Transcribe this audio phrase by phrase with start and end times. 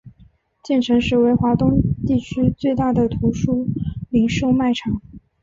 [0.63, 3.67] 建成时为华东地区最大的图书
[4.09, 4.99] 零售卖场。